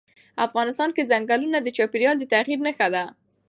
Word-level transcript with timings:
افغانستان 0.45 0.89
کې 0.95 1.07
چنګلونه 1.09 1.57
د 1.61 1.67
چاپېریال 1.77 2.15
د 2.19 2.23
تغیر 2.33 2.59
نښه 2.65 2.87
ده. 2.93 3.03